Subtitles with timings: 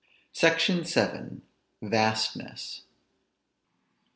[0.33, 1.41] SECTION VII.
[1.83, 2.85] VASTNESS.